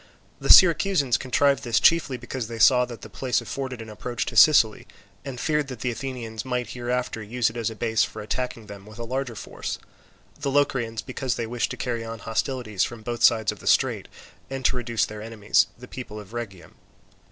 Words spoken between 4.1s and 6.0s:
to Sicily, and feared that the